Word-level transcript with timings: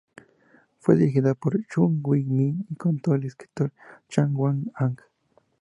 Fue 0.79 0.95
dirigida 0.95 1.35
por 1.35 1.63
Chu 1.67 1.95
Yui-bin 2.03 2.65
y 2.71 2.75
contó 2.75 3.11
con 3.11 3.19
el 3.21 3.27
escritor 3.27 3.71
Zhang 4.11 4.31
Yuan-ang. 4.33 4.97